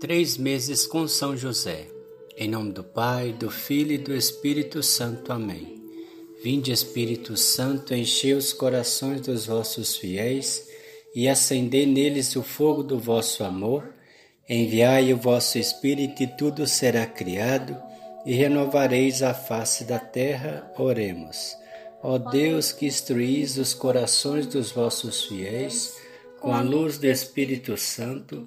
Três 0.00 0.38
meses 0.38 0.86
com 0.86 1.08
São 1.08 1.36
José. 1.36 1.88
Em 2.36 2.48
nome 2.48 2.70
do 2.70 2.84
Pai, 2.84 3.32
do 3.32 3.50
Filho 3.50 3.90
e 3.90 3.98
do 3.98 4.14
Espírito 4.14 4.80
Santo. 4.80 5.32
Amém. 5.32 5.82
Vinde, 6.40 6.70
Espírito 6.70 7.36
Santo, 7.36 7.92
enchei 7.92 8.32
os 8.32 8.52
corações 8.52 9.22
dos 9.22 9.46
vossos 9.46 9.96
fiéis 9.96 10.68
e 11.12 11.26
acendei 11.26 11.84
neles 11.84 12.36
o 12.36 12.44
fogo 12.44 12.84
do 12.84 12.96
vosso 12.96 13.42
amor. 13.42 13.92
Enviai 14.48 15.12
o 15.12 15.16
vosso 15.16 15.58
Espírito 15.58 16.22
e 16.22 16.28
tudo 16.28 16.64
será 16.64 17.04
criado 17.04 17.76
e 18.24 18.32
renovareis 18.34 19.20
a 19.20 19.34
face 19.34 19.82
da 19.82 19.98
terra. 19.98 20.72
Oremos. 20.78 21.56
Ó 22.04 22.18
Deus 22.18 22.70
que 22.70 22.86
instruís 22.86 23.58
os 23.58 23.74
corações 23.74 24.46
dos 24.46 24.70
vossos 24.70 25.24
fiéis 25.24 25.96
com 26.38 26.52
a 26.54 26.60
luz 26.60 26.98
do 26.98 27.06
Espírito 27.08 27.76
Santo, 27.76 28.46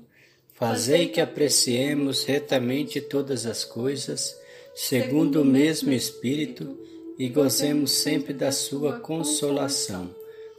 Fazei 0.61 1.07
que 1.07 1.19
apreciemos 1.19 2.23
retamente 2.23 3.01
todas 3.01 3.47
as 3.47 3.65
coisas, 3.65 4.39
segundo 4.75 5.41
o 5.41 5.45
mesmo 5.45 5.91
Espírito, 5.91 6.77
e 7.17 7.27
gozemos 7.29 7.89
sempre 7.89 8.31
da 8.31 8.51
Sua 8.51 8.99
consolação. 8.99 10.15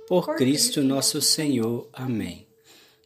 Por 0.08 0.34
Cristo 0.34 0.82
nosso 0.82 1.22
Senhor. 1.22 1.88
Amém. 1.92 2.48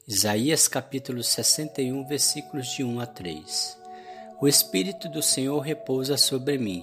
Isaías 0.08 0.68
capítulo 0.68 1.22
61, 1.22 2.02
versículos 2.06 2.68
de 2.68 2.82
1 2.82 2.98
a 2.98 3.04
3. 3.04 3.78
O 4.40 4.48
Espírito 4.48 5.06
do 5.06 5.20
Senhor 5.20 5.60
repousa 5.60 6.16
sobre 6.16 6.56
mim, 6.56 6.82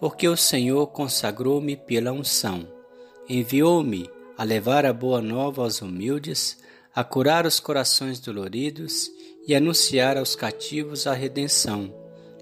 porque 0.00 0.26
o 0.26 0.36
Senhor 0.36 0.88
consagrou-me 0.88 1.76
pela 1.76 2.10
unção. 2.10 2.66
Enviou-me 3.28 4.10
a 4.36 4.42
levar 4.42 4.84
a 4.84 4.92
boa 4.92 5.22
nova 5.22 5.62
aos 5.62 5.80
humildes, 5.80 6.58
a 6.92 7.04
curar 7.04 7.46
os 7.46 7.60
corações 7.60 8.18
doloridos 8.18 9.14
e 9.46 9.54
anunciar 9.54 10.16
aos 10.16 10.34
cativos 10.34 11.06
a 11.06 11.12
redenção 11.12 11.92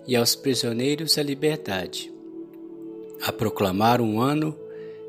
e 0.06 0.16
aos 0.16 0.34
prisioneiros 0.34 1.18
a 1.18 1.22
liberdade, 1.22 2.12
a 3.22 3.32
proclamar 3.32 4.00
um 4.00 4.20
ano 4.20 4.58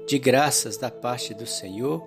de 0.07 0.17
graças 0.19 0.77
da 0.77 0.89
parte 0.89 1.33
do 1.33 1.45
Senhor 1.45 2.03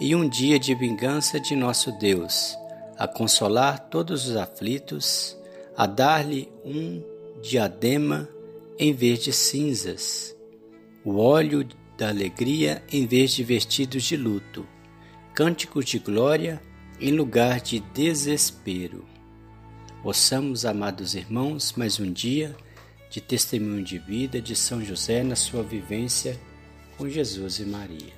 e 0.00 0.14
um 0.14 0.28
dia 0.28 0.58
de 0.58 0.74
vingança 0.74 1.40
de 1.40 1.54
nosso 1.54 1.92
Deus, 1.92 2.56
a 2.96 3.06
consolar 3.06 3.88
todos 3.88 4.28
os 4.28 4.36
aflitos, 4.36 5.36
a 5.76 5.86
dar-lhe 5.86 6.48
um 6.64 7.02
diadema 7.42 8.28
em 8.78 8.92
vez 8.92 9.20
de 9.20 9.32
cinzas, 9.32 10.36
o 11.04 11.16
óleo 11.16 11.66
da 11.96 12.08
alegria 12.08 12.82
em 12.92 13.06
vez 13.06 13.32
de 13.32 13.42
vestidos 13.42 14.04
de 14.04 14.16
luto, 14.16 14.66
cânticos 15.34 15.84
de 15.84 15.98
glória 15.98 16.60
em 17.00 17.12
lugar 17.12 17.60
de 17.60 17.80
desespero. 17.80 19.07
Ouçamos, 20.04 20.64
amados 20.64 21.16
irmãos, 21.16 21.72
mais 21.76 21.98
um 21.98 22.12
dia 22.12 22.56
de 23.10 23.20
testemunho 23.20 23.82
de 23.82 23.98
vida 23.98 24.40
de 24.40 24.54
São 24.54 24.84
José 24.84 25.24
na 25.24 25.34
sua 25.34 25.60
vivência 25.60 26.38
com 26.96 27.08
Jesus 27.08 27.58
e 27.58 27.64
Maria. 27.64 28.12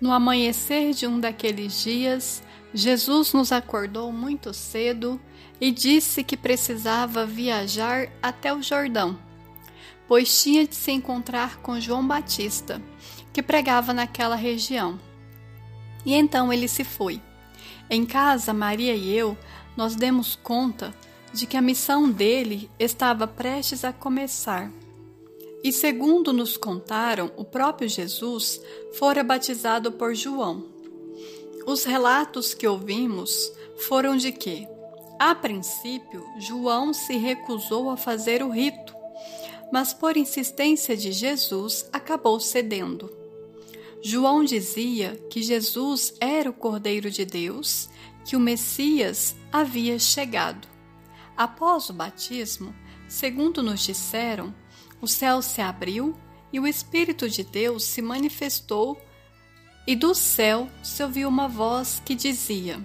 No 0.00 0.10
amanhecer 0.10 0.94
de 0.94 1.06
um 1.06 1.20
daqueles 1.20 1.82
dias, 1.82 2.42
Jesus 2.72 3.34
nos 3.34 3.52
acordou 3.52 4.10
muito 4.10 4.54
cedo 4.54 5.20
e 5.60 5.70
disse 5.70 6.24
que 6.24 6.36
precisava 6.36 7.26
viajar 7.26 8.08
até 8.22 8.54
o 8.54 8.62
Jordão, 8.62 9.18
pois 10.08 10.42
tinha 10.42 10.66
de 10.66 10.74
se 10.74 10.92
encontrar 10.92 11.58
com 11.58 11.78
João 11.78 12.08
Batista, 12.08 12.80
que 13.34 13.42
pregava 13.42 13.92
naquela 13.92 14.34
região. 14.34 14.98
E 16.06 16.14
então 16.14 16.50
ele 16.50 16.66
se 16.66 16.84
foi. 16.84 17.20
Em 17.94 18.06
casa, 18.06 18.54
Maria 18.54 18.94
e 18.94 19.14
eu, 19.14 19.36
nós 19.76 19.94
demos 19.94 20.34
conta 20.34 20.94
de 21.30 21.46
que 21.46 21.58
a 21.58 21.60
missão 21.60 22.10
dele 22.10 22.70
estava 22.78 23.26
prestes 23.26 23.84
a 23.84 23.92
começar. 23.92 24.72
E 25.62 25.70
segundo 25.70 26.32
nos 26.32 26.56
contaram, 26.56 27.30
o 27.36 27.44
próprio 27.44 27.86
Jesus 27.86 28.62
fora 28.94 29.22
batizado 29.22 29.92
por 29.92 30.14
João. 30.14 30.64
Os 31.66 31.84
relatos 31.84 32.54
que 32.54 32.66
ouvimos 32.66 33.52
foram 33.76 34.16
de 34.16 34.32
que, 34.32 34.66
a 35.18 35.34
princípio, 35.34 36.24
João 36.38 36.94
se 36.94 37.18
recusou 37.18 37.90
a 37.90 37.96
fazer 37.98 38.42
o 38.42 38.48
rito, 38.48 38.96
mas 39.70 39.92
por 39.92 40.16
insistência 40.16 40.96
de 40.96 41.12
Jesus 41.12 41.86
acabou 41.92 42.40
cedendo. 42.40 43.21
João 44.04 44.42
dizia 44.42 45.14
que 45.30 45.40
Jesus 45.40 46.12
era 46.20 46.50
o 46.50 46.52
Cordeiro 46.52 47.08
de 47.08 47.24
Deus, 47.24 47.88
que 48.24 48.34
o 48.34 48.40
Messias 48.40 49.36
havia 49.52 49.96
chegado. 49.96 50.66
Após 51.36 51.88
o 51.88 51.92
batismo, 51.92 52.74
segundo 53.06 53.62
nos 53.62 53.80
disseram, 53.80 54.52
o 55.00 55.06
céu 55.06 55.40
se 55.40 55.60
abriu 55.60 56.16
e 56.52 56.58
o 56.58 56.66
Espírito 56.66 57.28
de 57.28 57.44
Deus 57.44 57.84
se 57.84 58.02
manifestou, 58.02 59.00
e 59.86 59.94
do 59.94 60.14
céu 60.16 60.68
se 60.82 61.02
ouviu 61.04 61.28
uma 61.28 61.46
voz 61.46 62.02
que 62.04 62.16
dizia: 62.16 62.84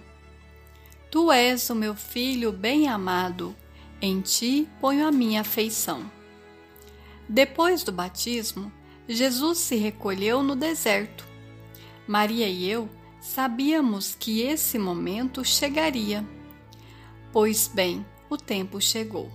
Tu 1.09 1.31
és 1.31 1.67
o 1.71 1.75
meu 1.75 1.95
filho 1.95 2.51
bem-amado, 2.51 3.55
em 3.99 4.21
ti 4.21 4.69
ponho 4.79 5.07
a 5.07 5.11
minha 5.11 5.41
afeição. 5.41 6.09
Depois 7.27 7.83
do 7.83 7.91
batismo, 7.91 8.71
Jesus 9.07 9.59
se 9.59 9.75
recolheu 9.75 10.43
no 10.43 10.55
deserto. 10.55 11.25
Maria 12.07 12.47
e 12.47 12.69
eu 12.69 12.89
sabíamos 13.21 14.15
que 14.15 14.41
esse 14.41 14.77
momento 14.77 15.43
chegaria. 15.43 16.25
Pois 17.31 17.67
bem, 17.67 18.05
o 18.29 18.37
tempo 18.37 18.81
chegou. 18.81 19.31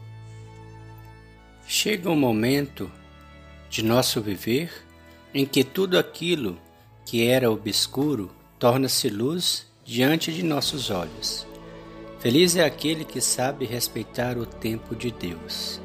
Chega 1.67 2.11
um 2.11 2.17
momento 2.17 2.91
de 3.71 3.83
nosso 3.83 4.21
viver 4.21 4.71
em 5.33 5.47
que 5.47 5.65
tudo 5.65 5.99
aquilo 5.99 6.59
que 7.05 7.27
era 7.27 7.51
obscuro 7.51 8.31
torna-se 8.59 9.09
luz 9.09 9.67
diante 9.85 10.33
de 10.33 10.43
nossos 10.43 10.91
olhos. 10.91 11.47
Feliz 12.21 12.55
é 12.57 12.65
aquele 12.65 13.05
que 13.05 13.21
sabe 13.21 13.65
respeitar 13.65 14.39
o 14.39 14.47
tempo 14.47 14.95
de 14.95 15.11
Deus. 15.11 15.81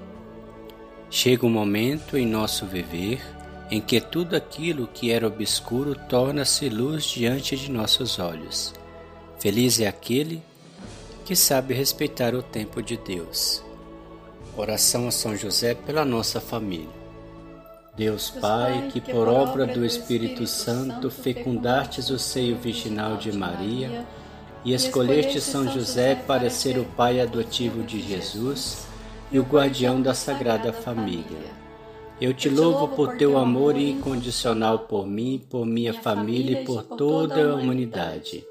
Chega 1.09 1.46
um 1.46 1.50
momento 1.50 2.18
em 2.18 2.25
nosso 2.25 2.66
viver 2.66 3.22
em 3.70 3.82
que 3.82 4.00
tudo 4.00 4.36
aquilo 4.36 4.88
que 4.88 5.12
era 5.12 5.28
obscuro 5.28 5.94
torna-se 6.08 6.70
luz 6.70 7.06
diante 7.06 7.58
de 7.58 7.70
nossos 7.70 8.18
olhos. 8.18 8.74
Feliz 9.40 9.80
é 9.80 9.88
aquele 9.88 10.42
que 11.26 11.36
sabe 11.36 11.74
respeitar 11.74 12.34
o 12.34 12.42
tempo 12.42 12.82
de 12.82 12.96
Deus. 12.98 13.62
Oração 14.56 15.08
a 15.08 15.12
São 15.12 15.36
José 15.36 15.76
pela 15.76 16.06
nossa 16.06 16.40
família. 16.40 16.98
Deus 17.96 18.30
Pai, 18.30 18.90
que 18.92 19.02
por 19.02 19.28
obra 19.28 19.66
do 19.66 19.84
Espírito 19.84 20.48
Santo 20.48 21.10
fecundastes 21.10 22.10
o 22.10 22.18
seio 22.18 22.56
virginal 22.56 23.18
de 23.18 23.32
Maria 23.32 24.06
e 24.64 24.74
escolheste 24.74 25.42
São 25.42 25.72
José 25.72 26.16
para 26.16 26.50
ser 26.50 26.78
o 26.78 26.86
pai 26.86 27.20
adotivo 27.20 27.84
de 27.84 28.02
Jesus 28.02 28.86
e 29.32 29.40
o 29.40 29.44
guardião 29.44 30.02
da 30.02 30.14
Sagrada 30.14 30.72
Família 30.72 31.67
eu 32.20 32.34
te 32.34 32.50
louvo 32.50 32.88
por 32.96 33.16
teu 33.16 33.38
amor 33.38 33.78
incondicional 33.78 34.80
por 34.80 35.06
mim, 35.06 35.46
por 35.50 35.68
minha 35.68 35.94
família 35.94 36.62
e 36.62 36.66
por 36.66 36.82
toda 36.82 37.52
a 37.52 37.56
humanidade. 37.56 38.44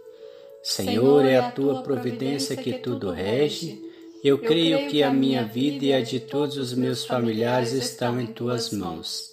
Senhor, 0.62 1.25
é 1.25 1.37
a 1.37 1.50
tua 1.50 1.82
providência 1.82 2.56
que 2.56 2.75
tudo 2.75 3.10
rege. 3.10 3.82
Eu 4.22 4.38
creio 4.38 4.88
que 4.88 5.03
a 5.03 5.12
minha 5.12 5.44
vida 5.44 5.84
e 5.84 5.93
a 5.93 6.00
de 6.00 6.21
todos 6.21 6.56
os 6.56 6.75
meus 6.75 7.04
familiares 7.04 7.72
estão 7.72 8.21
em 8.21 8.27
tuas 8.27 8.71
mãos. 8.71 9.32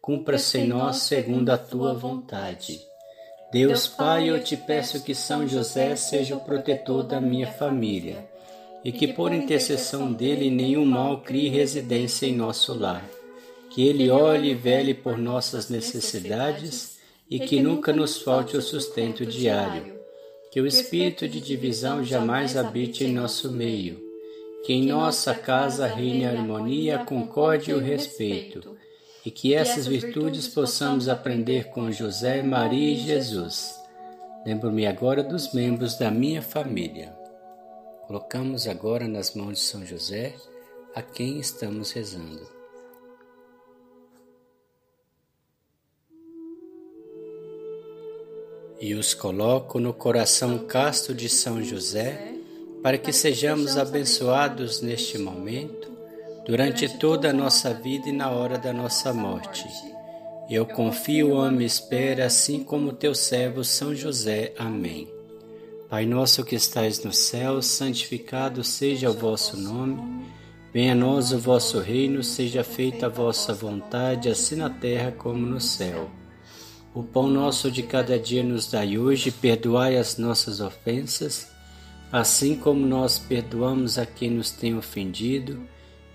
Cumpra-se 0.00 0.58
em 0.58 0.68
nós 0.68 0.98
segundo 0.98 1.50
a 1.50 1.58
tua 1.58 1.92
vontade. 1.92 2.80
Deus 3.52 3.88
Pai, 3.88 4.30
eu 4.30 4.42
te 4.42 4.56
peço 4.56 5.02
que 5.02 5.14
São 5.14 5.46
José 5.46 5.96
seja 5.96 6.36
o 6.36 6.40
protetor 6.40 7.02
da 7.02 7.20
minha 7.20 7.48
família 7.48 8.28
e 8.84 8.92
que 8.92 9.08
por 9.08 9.32
intercessão 9.32 10.12
dele 10.12 10.50
nenhum 10.50 10.84
mal 10.84 11.20
crie 11.20 11.48
residência 11.48 12.26
em 12.26 12.34
nosso 12.34 12.74
lar 12.74 13.21
que 13.72 13.86
Ele 13.86 14.10
olhe 14.10 14.50
e 14.50 14.54
vele 14.54 14.92
por 14.92 15.16
nossas 15.16 15.70
necessidades 15.70 16.98
e 17.28 17.40
que 17.40 17.62
nunca 17.62 17.92
nos 17.92 18.20
falte 18.20 18.56
o 18.56 18.60
sustento 18.60 19.24
diário. 19.24 19.98
Que 20.50 20.60
o 20.60 20.66
espírito 20.66 21.26
de 21.26 21.40
divisão 21.40 22.04
jamais 22.04 22.58
habite 22.58 23.04
em 23.04 23.12
nosso 23.12 23.50
meio. 23.50 23.98
Que 24.64 24.74
em 24.74 24.86
nossa 24.86 25.34
casa 25.34 25.86
reine 25.86 26.26
a 26.26 26.30
harmonia, 26.30 26.96
a 26.96 27.04
concórdia 27.04 27.72
e 27.72 27.74
o 27.74 27.80
respeito. 27.80 28.76
E 29.24 29.30
que 29.30 29.54
essas 29.54 29.86
virtudes 29.86 30.46
possamos 30.46 31.08
aprender 31.08 31.70
com 31.70 31.90
José, 31.90 32.42
Maria 32.42 32.92
e 32.92 32.98
Jesus. 32.98 33.74
Lembro-me 34.44 34.86
agora 34.86 35.22
dos 35.22 35.54
membros 35.54 35.96
da 35.96 36.10
minha 36.10 36.42
família. 36.42 37.16
Colocamos 38.06 38.68
agora 38.68 39.08
nas 39.08 39.34
mãos 39.34 39.54
de 39.54 39.60
São 39.60 39.86
José 39.86 40.34
a 40.94 41.00
quem 41.00 41.38
estamos 41.38 41.92
rezando. 41.92 42.61
E 48.82 48.94
os 48.94 49.14
coloco 49.14 49.78
no 49.78 49.94
coração 49.94 50.58
casto 50.58 51.14
de 51.14 51.28
São 51.28 51.62
José, 51.62 52.34
para 52.82 52.98
que 52.98 53.12
sejamos 53.12 53.76
abençoados 53.76 54.82
neste 54.82 55.16
momento, 55.18 55.88
durante 56.44 56.88
toda 56.98 57.30
a 57.30 57.32
nossa 57.32 57.72
vida 57.72 58.08
e 58.08 58.12
na 58.12 58.28
hora 58.30 58.58
da 58.58 58.72
nossa 58.72 59.12
morte. 59.12 59.64
Eu 60.50 60.66
confio, 60.66 61.38
amo 61.38 61.62
e 61.62 61.64
espero, 61.64 62.24
assim 62.24 62.64
como 62.64 62.92
teu 62.92 63.14
servo 63.14 63.62
São 63.62 63.94
José. 63.94 64.52
Amém. 64.58 65.08
Pai 65.88 66.04
nosso 66.04 66.44
que 66.44 66.56
estais 66.56 67.04
no 67.04 67.12
céu, 67.12 67.62
santificado 67.62 68.64
seja 68.64 69.08
o 69.10 69.14
vosso 69.14 69.56
nome. 69.56 70.26
Venha 70.74 70.90
a 70.90 70.96
nós 70.96 71.30
o 71.30 71.38
vosso 71.38 71.78
reino, 71.78 72.24
seja 72.24 72.64
feita 72.64 73.06
a 73.06 73.08
vossa 73.08 73.54
vontade, 73.54 74.28
assim 74.28 74.56
na 74.56 74.68
terra 74.68 75.12
como 75.12 75.46
no 75.46 75.60
céu. 75.60 76.10
O 76.94 77.02
pão 77.02 77.26
nosso 77.26 77.70
de 77.70 77.82
cada 77.82 78.18
dia 78.18 78.42
nos 78.42 78.70
dai 78.70 78.98
hoje, 78.98 79.30
perdoai 79.30 79.96
as 79.96 80.18
nossas 80.18 80.60
ofensas, 80.60 81.50
assim 82.10 82.54
como 82.54 82.86
nós 82.86 83.18
perdoamos 83.18 83.96
a 83.96 84.04
quem 84.04 84.30
nos 84.30 84.50
tem 84.50 84.76
ofendido, 84.76 85.58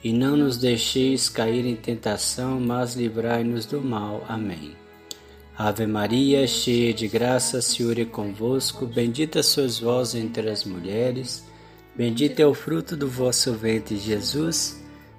e 0.03 0.13
não 0.13 0.37
nos 0.37 0.57
deixeis 0.57 1.29
cair 1.29 1.65
em 1.65 1.75
tentação, 1.75 2.59
mas 2.59 2.95
livrai-nos 2.95 3.65
do 3.65 3.81
mal. 3.81 4.23
Amém. 4.29 4.75
Ave 5.57 5.87
Maria, 5.87 6.45
cheia 6.45 6.93
de 6.93 7.07
graça, 7.07 7.59
Senhor 7.59 7.97
é 7.97 8.05
convosco, 8.05 8.85
bendita 8.85 9.41
sois 9.41 9.79
vós 9.79 10.13
entre 10.13 10.47
as 10.47 10.63
mulheres, 10.63 11.43
bendito 11.95 12.39
é 12.39 12.45
o 12.45 12.53
fruto 12.53 12.95
do 12.95 13.07
vosso 13.07 13.53
ventre, 13.53 13.97
Jesus. 13.97 14.79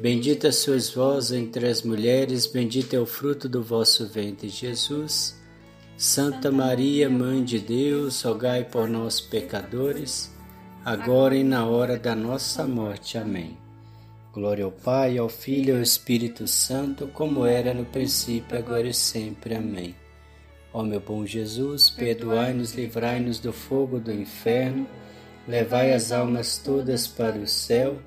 Bendita 0.00 0.52
sois 0.52 0.90
vós 0.90 1.32
entre 1.32 1.66
as 1.66 1.82
mulheres, 1.82 2.46
bendito 2.46 2.94
é 2.94 3.00
o 3.00 3.06
fruto 3.06 3.48
do 3.48 3.60
vosso 3.64 4.06
ventre, 4.06 4.48
Jesus. 4.48 5.36
Santa 5.96 6.52
Maria, 6.52 7.10
Mãe 7.10 7.42
de 7.42 7.58
Deus, 7.58 8.22
rogai 8.22 8.62
por 8.62 8.88
nós, 8.88 9.20
pecadores, 9.20 10.32
agora 10.84 11.34
e 11.34 11.42
na 11.42 11.66
hora 11.66 11.98
da 11.98 12.14
nossa 12.14 12.64
morte. 12.64 13.18
Amém. 13.18 13.58
Glória 14.32 14.64
ao 14.64 14.70
Pai, 14.70 15.18
ao 15.18 15.28
Filho 15.28 15.74
e 15.74 15.78
ao 15.78 15.82
Espírito 15.82 16.46
Santo, 16.46 17.08
como 17.08 17.44
era 17.44 17.74
no 17.74 17.84
princípio, 17.84 18.56
agora 18.56 18.86
e 18.86 18.94
sempre. 18.94 19.56
Amém. 19.56 19.96
Ó 20.72 20.84
meu 20.84 21.00
bom 21.00 21.26
Jesus, 21.26 21.90
perdoai-nos, 21.90 22.72
livrai-nos 22.72 23.40
do 23.40 23.52
fogo 23.52 23.98
do 23.98 24.12
inferno, 24.12 24.86
levai 25.48 25.92
as 25.92 26.12
almas 26.12 26.56
todas 26.56 27.08
para 27.08 27.36
o 27.36 27.48
céu 27.48 27.98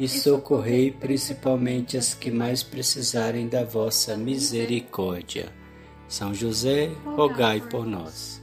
e 0.00 0.08
socorrei 0.08 0.90
principalmente 0.90 1.98
as 1.98 2.14
que 2.14 2.30
mais 2.30 2.62
precisarem 2.62 3.46
da 3.46 3.64
vossa 3.64 4.16
misericórdia. 4.16 5.52
São 6.08 6.32
José, 6.34 6.90
rogai 7.04 7.60
por 7.60 7.84
nós. 7.84 8.40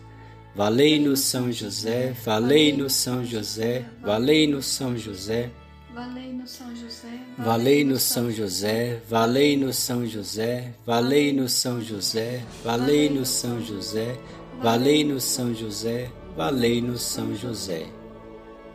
Valei-nos 0.56 1.22
São 1.22 1.52
José, 1.52 2.16
valei-nos 2.24 2.94
São 2.94 3.26
José, 3.26 3.84
valei-nos 4.04 4.68
São 4.68 4.96
José. 4.96 5.50
Valei-nos 5.96 6.52
São 6.52 6.76
José, 6.76 7.20
valei-nos 7.40 8.04
São 8.04 8.32
José, 8.32 9.02
valei-nos 9.10 9.78
São 9.78 10.06
José, 10.06 10.74
valei-nos 10.86 11.52
São 11.52 11.82
José, 11.82 12.46
valei-nos 12.62 13.30
São 13.30 13.64
José, 13.64 14.16
valei-nos 14.62 15.24
São 15.24 15.56
José, 15.56 16.12
valei-nos 16.36 17.02
São 17.02 17.36
José. 17.36 17.97